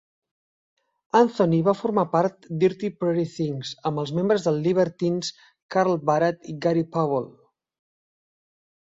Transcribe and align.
Anthony 1.19 1.53
va 1.67 1.75
formar 1.81 2.05
Dirty 2.63 2.91
Pretty 3.03 3.27
Things 3.35 3.75
amb 3.91 4.03
els 4.07 4.15
membres 4.21 4.49
de 4.49 4.57
Libertines, 4.65 5.33
Carl 5.79 6.03
Barat 6.13 6.53
i 6.57 6.61
Gary 6.67 6.87
Powell. 6.99 7.33